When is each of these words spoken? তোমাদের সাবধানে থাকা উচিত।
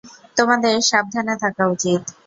তোমাদের 0.37 0.75
সাবধানে 0.89 1.33
থাকা 1.43 1.63
উচিত। 1.67 2.01